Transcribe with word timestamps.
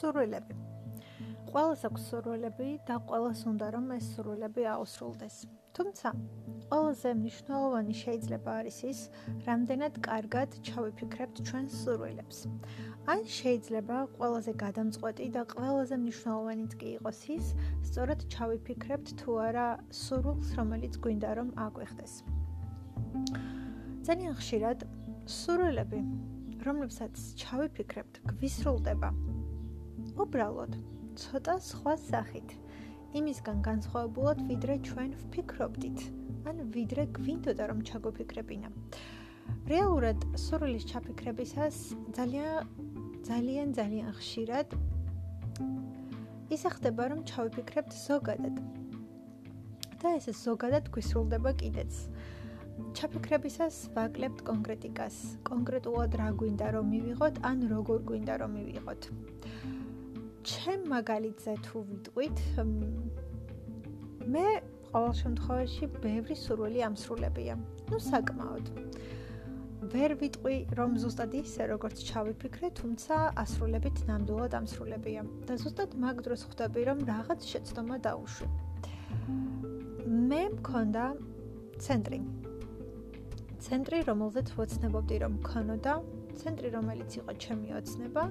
სურვილები. 0.00 0.54
ყველას 1.50 1.80
აქვს 1.88 2.02
სურვილები 2.10 2.68
და 2.88 2.96
ყველას 3.06 3.40
უნდა 3.52 3.66
რომ 3.74 3.86
ეს 3.96 4.04
სურვილები 4.16 4.66
აუსრულდეს. 4.74 5.36
თუმცა 5.74 6.10
ყველაზე 6.70 7.10
მნიშვნელოვანი 7.20 7.94
შეიძლება 8.00 8.50
არის 8.60 8.78
ის, 8.90 9.00
რამდენად 9.46 9.94
კარგად 10.06 10.54
ჩავიფიქრებთ 10.68 11.42
ჩვენს 11.48 11.72
სურვილებს. 11.82 12.38
ან 13.12 13.20
შეიძლება 13.38 13.96
ყველაზე 14.14 14.52
გადამწყვეტი 14.62 15.26
და 15.36 15.42
ყველაზე 15.54 15.96
მნიშვნელოვანიც 16.04 16.72
კი 16.80 16.88
იყოს 16.98 17.20
ის, 17.36 17.46
სწორად 17.88 18.20
ჩავიფიქრებთ 18.34 19.08
თუ 19.22 19.30
არა 19.46 19.66
სურვილს, 20.02 20.48
რომელიც 20.60 20.94
გვინდა 21.02 21.30
რომ 21.40 21.50
აგვეხდეს. 21.66 22.14
ძალიან 24.06 24.34
ხშირად 24.38 24.78
სურვილები, 25.26 26.00
რომლებსაც 26.66 27.14
ჩავიფიქრებთ, 27.42 28.14
გვისრულდება. 28.38 29.10
უბრალოდ 30.24 30.72
ცოტა 31.20 31.54
სხვა 31.68 31.94
სახით. 32.00 32.48
იმისგან 33.18 33.58
განსხვავებულად, 33.66 34.38
ვიდრე 34.50 34.74
ჩვენ 34.86 35.10
ვფიქრობდით, 35.22 35.98
ან 36.50 36.56
ვიდრე 36.74 37.06
გვინდოდა 37.16 37.64
რომ 37.70 37.80
ჩაგვიფიქრებინა. 37.88 38.68
რეალურად 39.70 40.18
სურვილის 40.44 40.84
ჩაფიქრებისას 40.90 41.76
ძალიან 42.16 42.70
ძალიან 43.28 43.68
ძალიან 43.78 44.12
ხშირად 44.18 44.68
ისახდება 46.56 47.04
რომ 47.12 47.20
ჩავიფიქრებთ 47.30 47.92
ზოგადად. 48.06 48.56
და 50.00 50.08
ეს 50.16 50.26
ზოგადად 50.46 50.88
გვისრულდება 50.94 51.50
კიდეც. 51.60 51.92
ჩაფიქრებისას 52.96 53.76
ვაკლებთ 53.94 54.40
კონკრეტიკას, 54.48 55.16
კონკრეტულად 55.50 56.16
რა 56.20 56.28
გვინდა 56.40 56.68
რომ 56.74 56.86
მივიღოთ, 56.94 57.34
ან 57.50 57.58
როგორ 57.74 57.98
გვინდა 58.08 58.34
რომ 58.40 58.50
მივიღოთ. 58.56 59.02
ჩემ 60.44 60.88
მაგალითზე 60.88 61.52
თუ 61.64 61.80
ვიტყვით 61.88 62.38
მე 64.32 64.46
ყოველ 64.90 65.12
შემთხვევაში 65.20 65.86
ბევრი 66.02 66.34
სურვილი 66.34 66.80
ამსრულებია. 66.88 67.54
ну 67.90 67.96
საკმაოდ. 68.10 68.66
ვერ 69.92 70.12
ვიტყვი 70.20 70.56
რომ 70.78 70.96
ზუსტად 71.02 71.32
ისე 71.40 71.62
როგორც 71.72 72.02
ჩავიფიქრე, 72.08 72.68
თუმცა 72.80 73.14
ასრულებით 73.42 73.96
ნამდვილად 74.08 74.52
ამსრულებია. 74.60 75.22
და 75.46 75.54
ზუსტად 75.62 75.96
მაგ 76.04 76.16
დროს 76.26 76.40
ხვდები 76.48 76.80
რომ 76.88 76.98
რაღაც 77.12 77.40
შეცდომა 77.50 77.96
დაუშვი. 78.06 78.48
მე 80.30 80.42
მქონდა 80.56 81.04
ცენტრი. 81.84 82.20
ცენტრი 83.60 83.98
რომელზეც 84.10 84.48
ვოცნებობდი 84.56 85.16
რომ 85.22 85.32
მქონოდა, 85.40 85.92
ცენტრი 86.40 86.68
რომელიც 86.76 87.10
იყო 87.20 87.32
ჩემი 87.44 87.68
ოცნება 87.78 88.24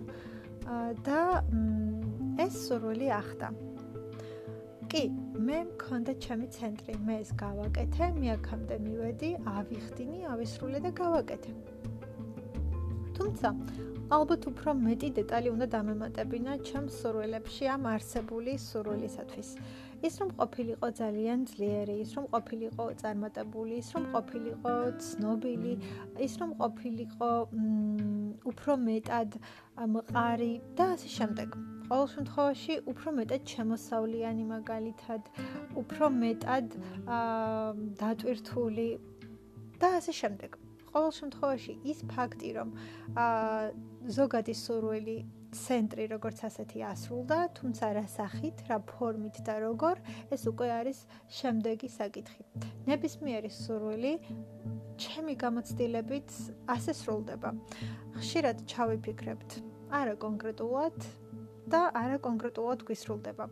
და 1.05 1.41
ეს 2.45 2.53
სურვილი 2.67 3.07
ახდა. 3.21 3.49
კი, 4.89 5.03
მე 5.47 5.57
მქონდა 5.69 6.13
ჩემი 6.23 6.47
ცენტრი, 6.55 6.93
მე 7.05 7.15
ეს 7.23 7.31
გავაკეთე, 7.37 8.05
მე 8.19 8.27
აქამდე 8.37 8.75
მივედი, 8.85 9.29
ავიხდინი, 9.59 10.19
ავისრულე 10.33 10.79
და 10.85 10.91
გავაკეთე. 11.01 11.51
თუმცა, 13.19 13.49
ალბათ 14.09 14.43
უფრო 14.49 14.73
მეტი 14.73 15.09
დეტალი 15.19 15.49
უნდა 15.53 15.67
დამემატებინა 15.75 16.53
ჩემს 16.65 16.93
სურვილებში 17.01 17.65
ამ 17.75 17.83
არსებული 17.93 18.57
სურვილისათვის. 18.57 19.49
ის 20.07 20.15
რომ 20.19 20.29
ყოფილიყო 20.39 20.87
ძალიან 21.01 21.39
ძლიერი, 21.51 21.95
ის 22.03 22.11
რომ 22.17 22.25
ყოფილიყო 22.33 22.83
წარმატებული, 23.01 23.73
ის 23.83 23.89
რომ 23.95 24.03
ყოფილიყო 24.13 24.73
ცნობილი, 25.07 25.73
ის 26.25 26.33
რომ 26.39 26.51
ყოფილიყო 26.61 27.31
უფრო 28.51 28.71
მეტად 28.87 29.29
მყარი 29.95 30.53
და 30.77 30.85
ასე 30.95 31.09
შემდეგ. 31.17 31.78
ყოველ 31.89 32.07
შემთხვევაში 32.13 32.75
უფრო 32.91 33.11
მეტად 33.17 33.43
შემოსავლიანი 33.49 34.43
მაგალითად, 34.45 35.30
უფრო 35.81 36.09
მეტად 36.14 36.67
დატვირთული 38.02 38.89
და 39.81 39.87
ასე 39.97 40.14
შემდეგ. 40.21 40.52
ყოველ 40.89 41.11
შემთხვევაში 41.17 41.73
ის 41.86 41.99
ფაქტი, 42.14 42.49
რომ 42.58 42.69
აა 43.14 43.73
ზოგადი 44.17 44.53
სურვილი 44.58 45.17
ცენტრი 45.49 46.05
როგორც 46.14 46.39
ასეთი 46.45 46.80
ასრულდა, 46.86 47.37
თუმცა 47.58 47.86
რა 47.97 48.05
სახით, 48.05 48.58
რა 48.69 48.77
ფორმით 48.89 49.41
და 49.45 49.55
როგორ, 49.65 50.02
ეს 50.33 50.45
უკვე 50.49 50.67
არის 50.80 50.99
შემდეგი 51.39 51.89
საკითხი. 51.89 52.43
ნებისმიერი 52.89 53.49
სურვილი 53.49 54.14
ჩემი 55.02 55.33
გამოცდილებით 55.41 56.30
ასე 56.69 56.93
სრულდება. 57.02 57.49
ხშირად 58.19 58.58
ჩავიფიქრებთ, 58.69 59.49
არა 59.89 60.15
კონკრეტულად 60.21 60.97
და 61.73 61.81
არა 62.02 62.17
კონკრეტულად 62.27 62.80
გვისრულდება. 62.87 63.45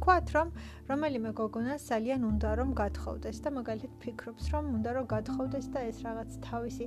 თქვათ, 0.00 0.26
რომ 0.36 0.48
რომელიმე 0.90 1.30
გოგონას 1.40 1.82
ძალიან 1.90 2.20
უნდა 2.30 2.50
რომ 2.60 2.70
გათხოვდეს 2.80 3.36
და 3.44 3.48
მაგალითად 3.58 3.92
ფიქრობს, 4.02 4.44
რომ 4.52 4.64
უნდა 4.80 4.90
რომ 4.96 5.04
გათხოვდეს 5.14 5.66
და 5.74 5.80
ეს 5.90 5.96
რაღაც 6.06 6.30
თავისი 6.48 6.84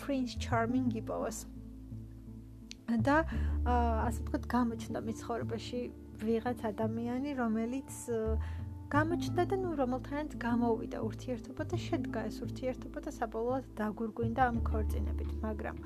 prince 0.00 0.32
charming 0.44 0.88
იპოვოს. 1.00 1.38
და 3.06 3.16
ასე 4.06 4.20
ვთქვათ, 4.24 4.44
გამოჩნდა 4.54 5.00
მის 5.06 5.16
ცხოვრებაში 5.22 5.80
ვიღაც 6.26 6.58
ადამიანი, 6.72 7.30
რომელიც 7.38 7.90
გამოჩნდა 8.90 9.42
და 9.50 9.56
ნუ 9.62 9.70
რომელთანაც 9.78 10.30
გამოვიდა 10.42 10.98
ურთიერთობა 11.08 11.62
და 11.70 11.76
შედგა 11.86 12.20
ეს 12.26 12.36
ურთიერთობა 12.46 12.98
და 13.06 13.10
საბოლოოდ 13.14 13.64
დაგურგვინდა 13.78 14.42
ამ 14.50 14.58
ქორწინებით, 14.66 15.30
მაგრამ 15.46 15.76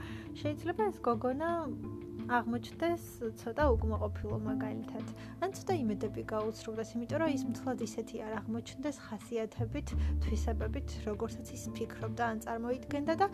შეიძლება 0.40 0.82
ეს 0.88 0.96
გოგონა 1.04 1.48
აღმოჩნდეს 2.24 3.04
ცოტა 3.36 3.64
უკმაყოფილო 3.74 4.36
მაგალითად. 4.48 5.06
ან 5.44 5.50
ცოტა 5.52 5.74
იმედები 5.76 6.22
გაუცრუდეს, 6.32 6.90
იმიტომ 6.96 7.18
რომ 7.20 7.30
ის 7.36 7.42
მთლად 7.44 7.78
ისეთი 7.84 8.16
არ 8.24 8.32
აღმოჩნდეს 8.40 8.96
ხასიათებით, 9.04 9.88
თვისებებით, 10.24 10.88
როგორცაც 11.04 11.46
ის 11.52 11.64
ფიქრობდა 11.76 12.24
ან 12.24 12.38
წარმოიდგენდა 12.44 13.14
და 13.20 13.26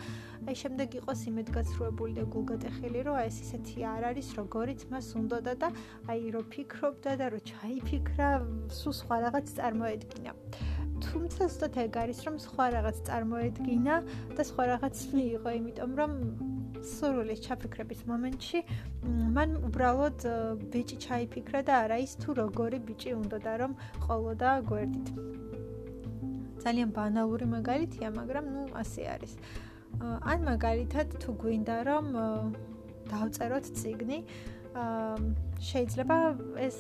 აი 0.51 0.55
შემდეგ 0.63 0.89
იყოს 1.01 1.21
იმედგაცრუებული 1.31 2.13
და 2.19 2.25
გულგატეხილი, 2.35 3.01
რომ 3.07 3.17
ეს 3.31 3.37
ისეთი 3.47 3.79
არ 3.95 4.03
არის, 4.11 4.29
როგორიც 4.41 4.81
მას 4.91 5.07
უნდოდა 5.21 5.55
და 5.63 5.69
აი 6.11 6.23
რო 6.35 6.43
ფიქრობდა 6.51 7.13
და 7.21 7.27
რო 7.31 7.41
ჩაიფიქრა, 7.47 8.29
სულ 8.75 8.95
სხვა 9.01 9.17
რაღაც 9.31 9.47
წარმოედგინა. 9.55 10.33
თუმცა 11.07 11.43
ზუსტად 11.51 11.75
ეგ 11.85 11.97
არის, 12.03 12.19
რომ 12.27 12.37
სხვა 12.47 12.65
რაღაც 12.77 12.97
წარმოედგინა 13.09 13.97
და 14.37 14.43
სხვა 14.51 14.65
რაღაც 14.75 14.97
მიიღო, 15.17 15.51
იმიტომ 15.61 15.93
რომ 16.01 16.13
სურვილის 16.81 17.41
ჩაფიქრების 17.45 18.01
მომენტში 18.09 18.61
მან 19.37 19.51
უბრალოდ 19.69 20.25
ბიჭი 20.73 20.97
ჩაიფიქრა 21.05 21.61
და 21.69 21.73
არა 21.85 21.99
ის 22.05 22.13
თუ 22.23 22.37
როგორი 22.41 22.79
ბიჭი 22.89 23.11
უნდოდა 23.21 23.53
რომ 23.61 23.73
ყოლოდა 24.05 24.51
გვერდით. 24.71 25.09
ძალიან 26.65 26.91
ბანალური 26.97 27.47
მაგალითია, 27.57 28.09
მაგრამ 28.17 28.45
ნუ 28.55 28.63
ასე 28.83 29.03
არის. 29.15 29.33
ან 30.01 30.39
მაგალითად 30.49 31.09
თუ 31.21 31.31
გვინდა 31.43 31.77
რომ 31.89 32.07
დავწეროთ 33.13 33.65
ციგნი, 33.77 34.19
შეიძლება 34.71 36.17
ეს 36.63 36.79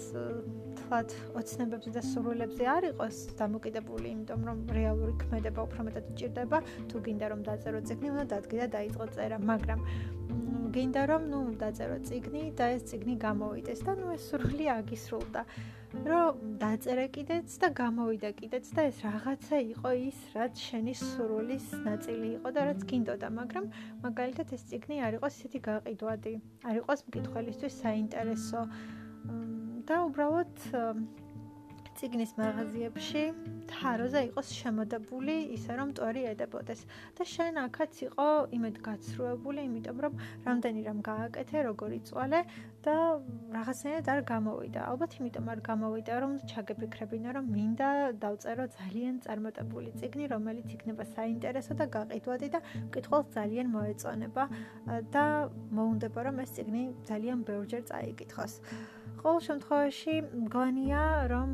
თქვათ 0.78 1.14
ოცნებებზე 1.40 1.90
და 1.96 2.02
სურვილებზე 2.06 2.64
არ 2.70 2.84
იყოს 2.90 3.16
დამოკიდებული, 3.40 4.06
იმიტომ 4.14 4.40
რომ 4.48 4.58
რეალური 4.76 5.14
ქმედება 5.22 5.60
უფრო 5.66 5.86
მეტად 5.88 6.06
ჭირდება, 6.18 6.58
თუ 6.90 6.96
გინდა 7.06 7.26
რომ 7.34 7.40
დაწერო 7.50 7.80
ციგნი, 7.90 8.08
უნდა 8.14 8.24
დადგე 8.34 8.56
და 8.62 8.68
დაიწყო 8.76 9.06
წერა, 9.14 9.38
მაგრამ 9.50 9.80
გინდა 10.74 11.02
რომ 11.10 11.22
ნუ 11.30 11.40
დაწერო 11.58 11.98
ციგნი 12.06 12.42
და 12.54 12.66
ეს 12.78 12.82
ციგნი 12.90 13.14
გამოვიდეს 13.26 13.80
და 13.86 13.92
ნუ 13.98 14.06
ეს 14.14 14.22
სურვილი 14.30 14.66
აგისრულდა. 14.78 15.42
რომ 15.90 16.58
დაწერე 16.62 17.06
კიდეც 17.14 17.54
და 17.62 17.68
გამოვიდა 17.80 18.30
კიდეც 18.38 18.66
და 18.76 18.82
ეს 18.90 18.98
რაღაცა 19.04 19.56
იყო 19.74 19.90
ის, 20.06 20.18
რაც 20.36 20.54
შენი 20.66 20.94
სურვილის 21.02 21.66
ნაწილი 21.86 22.28
იყო 22.38 22.48
და 22.56 22.60
რაც 22.70 22.80
გინდოდა, 22.90 23.28
მაგრამ 23.40 23.66
მაგალითად 24.06 24.54
ეს 24.54 24.62
ციგნი 24.70 25.02
არ 25.06 25.18
იყოს 25.18 25.34
ისეთი 25.40 25.58
გაყიდვადი, 25.66 26.34
არ 26.70 26.74
იყოს 26.82 27.00
მკითხველისთვის 27.10 27.74
საინტერესო. 27.82 28.60
და 29.90 29.96
უბრალოდ 30.06 30.54
ციგნის 32.00 32.30
მაღაზიებში 32.40 33.22
თაროზე 33.68 34.20
იყოს 34.30 34.50
შემოდებული 34.56 35.34
ისე 35.56 35.74
რომ 35.76 35.90
ტვერი 35.98 36.22
ედებოდეს 36.30 36.80
და 37.18 37.24
შენ 37.32 37.60
ახაც 37.60 37.98
იყო 38.06 38.28
იმედ 38.56 38.78
გაცრუებული 38.86 39.64
იმიტომ 39.68 40.00
რომ 40.04 40.14
რამდენი 40.46 40.84
რამ 40.88 41.02
გააკეთე 41.10 41.64
როგორი 41.68 41.98
წვალე 42.08 42.40
და 42.86 42.94
რაღაცნაირად 43.52 44.06
არ 44.14 44.20
გამოვიდა. 44.32 44.80
ალბათ 44.90 45.16
იმიტომ 45.20 45.50
არ 45.52 45.60
გამოვიდა 45.68 46.14
რომ 46.24 46.32
ჩაგეფიქრებინა 46.52 47.34
რომ 47.36 47.50
მინდა 47.56 47.90
დავწერო 48.24 48.64
ძალიან 48.80 49.14
წარმატებული 49.26 49.92
ციგნი 50.00 50.24
რომელიც 50.32 50.68
იქნება 50.76 51.04
საინტერესო 51.16 51.76
და 51.80 51.84
გაყიდვადი 51.96 52.48
და 52.54 52.60
მკითხველს 52.88 53.28
ძალიან 53.36 53.66
მოეწონება. 53.76 54.44
და 55.12 55.24
მოუნდება 55.76 56.20
რომ 56.26 56.40
ეს 56.44 56.50
ციგნი 56.56 56.82
ძალიან 57.04 57.44
ბევრჯერ 57.44 57.82
წაიკითხოს. 57.92 58.54
ყოველ 59.20 59.40
შემთხვევაში 59.44 60.14
მგონია 60.48 61.02
რომ 61.28 61.48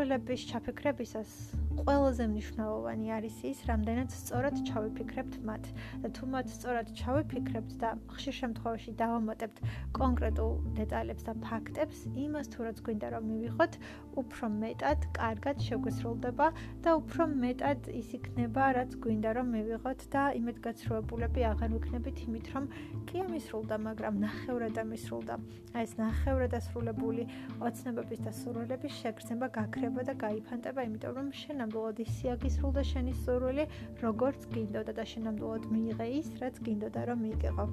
სურვილების 0.00 0.44
ჩაფიქრებისას 0.48 1.32
ყველაზე 1.78 2.24
მნიშვნელოვანი 2.30 3.06
არის 3.16 3.36
ის, 3.50 3.58
რამდენად 3.70 4.10
სწორად 4.10 4.56
ჩავიფიქრებთ 4.68 5.34
მათ. 5.48 5.64
და 6.02 6.08
თუ 6.16 6.24
მათ 6.34 6.46
სწორად 6.56 6.88
ჩავიფიქრებთ 6.98 7.72
და 7.82 7.88
ხშირ 8.14 8.34
შემთხვევაში 8.40 8.90
დავამატებთ 9.00 9.58
კონკრეტულ 10.00 10.52
დეტალებს 10.80 11.22
და 11.28 11.34
ფაქტებს, 11.46 11.98
იმას 12.26 12.46
თუ 12.52 12.60
რაც 12.66 12.78
გვინდა 12.86 13.08
რომ 13.14 13.24
მივიღოთ, 13.30 13.72
უფრო 14.20 14.46
მეტად 14.60 15.00
კარგად 15.20 15.56
შეგვესრულდება 15.66 16.46
და 16.82 16.90
უფრო 17.00 17.22
მეტად 17.44 17.80
ის 18.00 18.08
იქნება, 18.18 18.64
რაც 18.78 18.90
გვინდა 19.04 19.30
რომ 19.38 19.46
მივიღოთ 19.54 20.00
და 20.10 20.22
იმედგაცრუებულები 20.40 21.40
აღარ 21.52 21.70
ვიქნებით 21.76 22.18
იმით, 22.26 22.46
რომ 22.54 22.64
კი 23.06 23.16
ამისრულდა, 23.24 23.76
მაგრამ 23.86 24.14
ნახევრად 24.26 24.74
ამისრულდა. 24.84 25.34
აი 25.70 25.82
ეს 25.86 25.92
ნახევრად 26.02 26.52
ასრულებული 26.58 27.22
ოცნებების 27.62 28.20
და 28.26 28.32
სურვილების 28.34 28.94
შეგრძნება, 29.00 29.46
გაქრება 29.54 30.02
და 30.08 30.14
გაიფანტება, 30.18 30.80
იმიტომ 30.88 31.12
რომ 31.14 31.28
შენ 31.30 31.59
ნამდვილად 31.60 32.02
ისე 32.06 32.34
აგისრულდა 32.34 32.84
შენი 32.90 33.16
სურვილი, 33.22 33.64
როგორც 34.02 34.50
გინდოდა 34.56 34.96
და 34.98 35.04
შენ 35.12 35.28
ნამდვილად 35.30 35.70
მიიღე 35.76 36.06
ის, 36.20 36.34
რაც 36.42 36.60
გინდოდა 36.66 37.08
რომ 37.12 37.26
მიიღო. 37.28 37.66